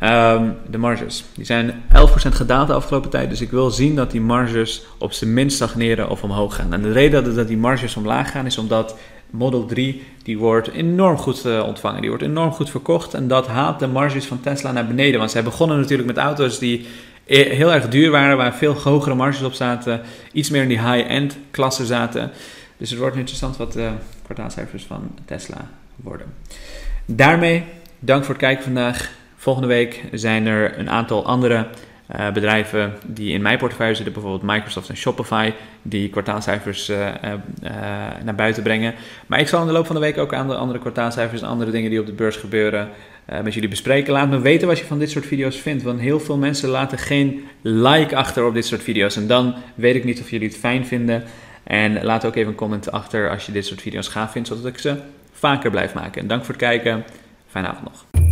um, 0.04 0.56
de 0.70 0.78
marges. 0.78 1.24
Die 1.36 1.46
zijn 1.46 1.72
11% 1.72 1.74
gedaald 2.14 2.68
de 2.68 2.74
afgelopen 2.74 3.10
tijd. 3.10 3.30
Dus 3.30 3.42
ik 3.42 3.52
wil 3.52 3.70
zien 3.70 3.96
dat 3.96 4.12
die 4.12 4.22
marges 4.22 4.84
op 4.98 5.14
zijn 5.14 5.34
minst 5.34 5.56
stagneren 5.56 6.10
of 6.10 6.24
omhoog 6.24 6.56
gaan. 6.56 6.74
En 6.74 6.82
de 6.82 6.92
reden 6.92 7.24
dat, 7.24 7.36
dat 7.36 7.48
die 7.48 7.58
marges 7.58 7.96
omlaag 7.96 8.32
gaan 8.32 8.46
is 8.46 8.58
omdat 8.58 8.96
Model 9.30 9.66
3 9.66 10.04
die 10.24 10.38
wordt 10.38 10.72
enorm 10.72 11.18
goed 11.18 11.46
uh, 11.46 11.64
ontvangen. 11.68 12.02
Die 12.02 12.10
wordt 12.10 12.26
enorm 12.26 12.52
goed 12.52 12.70
verkocht. 12.70 13.14
En 13.14 13.28
dat 13.28 13.48
haalt 13.48 13.80
de 13.80 13.88
marges 13.88 14.26
van 14.26 14.40
Tesla 14.40 14.72
naar 14.72 14.88
beneden. 14.88 15.20
Want 15.20 15.32
zij 15.32 15.44
begonnen 15.44 15.80
natuurlijk 15.80 16.08
met 16.08 16.18
auto's 16.18 16.60
die 16.60 16.86
heel 17.26 17.74
erg 17.74 17.90
duur 17.90 18.12
waren, 18.12 18.38
waar 18.38 18.56
veel 18.56 18.74
hogere 18.74 19.16
marges 19.16 19.42
op 19.42 19.54
zaten. 19.54 20.02
Iets 20.32 20.50
meer 20.50 20.62
in 20.62 20.68
die 20.68 20.92
high-end 20.92 21.38
klasse 21.52 21.86
zaten. 21.86 22.32
Dus 22.78 22.90
het 22.90 23.00
wordt 23.00 23.16
interessant 23.16 23.58
wat 23.58 23.74
de 23.74 23.90
kwartaalcijfers 24.24 24.84
van 24.84 25.12
Tesla 25.26 25.68
worden. 25.96 26.28
Daarmee, 27.06 27.64
dank 28.00 28.24
voor 28.24 28.34
het 28.34 28.44
kijken 28.44 28.64
vandaag. 28.64 29.12
Volgende 29.36 29.68
week 29.68 30.04
zijn 30.12 30.46
er 30.46 30.80
een 30.80 30.90
aantal 30.90 31.26
andere 31.26 31.68
uh, 32.16 32.32
bedrijven 32.32 32.94
die 33.06 33.34
in 33.34 33.42
mijn 33.42 33.58
portefeuille 33.58 33.96
zitten, 33.96 34.14
bijvoorbeeld 34.14 34.52
Microsoft 34.52 34.90
en 34.90 34.98
Shopify, 34.98 35.54
die 35.82 36.10
kwartaalcijfers 36.10 36.92
naar 38.24 38.36
buiten 38.36 38.64
brengen. 38.64 38.94
Maar 39.28 39.40
ik 39.40 39.48
zal 39.48 39.62
in 39.62 39.68
de 39.68 39.74
loop 39.74 39.86
van 39.86 39.96
de 39.96 40.02
week 40.02 40.18
ook 40.18 40.34
aan 40.34 40.48
de 40.48 40.56
andere 40.56 40.80
kwartaalcijfers 40.80 41.42
en 41.42 41.48
andere 41.48 41.72
dingen 41.72 41.90
die 41.90 42.00
op 42.00 42.06
de 42.06 42.14
beurs 42.14 42.36
gebeuren 42.36 42.90
met 43.44 43.54
jullie 43.54 43.70
bespreken. 43.70 44.14
Laat 44.14 44.30
me 44.30 44.40
weten 44.40 44.68
wat 44.68 44.80
je 44.80 44.86
van 44.86 45.00
dit 45.00 45.10
soort 45.10 45.26
video's 45.26 45.58
vindt, 45.58 45.84
want 45.84 46.00
heel 46.00 46.20
veel 46.20 46.38
mensen 46.38 46.70
laten 46.70 46.98
geen 46.98 47.44
like 47.62 48.16
achter 48.16 48.46
op 48.46 48.54
dit 48.54 48.66
soort 48.66 48.84
video's. 48.84 49.16
En 49.16 49.28
dan 49.28 49.56
weet 49.76 49.96
ik 49.96 50.04
niet 50.04 50.20
of 50.20 50.30
jullie 50.30 50.48
het 50.48 50.58
fijn 50.58 50.86
vinden. 50.86 51.24
En 51.64 52.04
laat 52.04 52.26
ook 52.26 52.36
even 52.36 52.50
een 52.50 52.58
comment 52.58 52.92
achter 52.92 53.30
als 53.30 53.46
je 53.46 53.52
dit 53.52 53.66
soort 53.66 53.82
video's 53.82 54.08
gaaf 54.08 54.32
vindt, 54.32 54.48
zodat 54.48 54.66
ik 54.66 54.78
ze 54.78 54.96
vaker 55.32 55.72
blijf 55.72 55.94
maken. 55.94 56.22
En 56.22 56.28
dank 56.28 56.46
voor 56.46 56.54
het 56.54 56.64
kijken. 56.64 57.04
Fijne 57.48 57.68
avond 57.68 57.84
nog. 57.84 58.31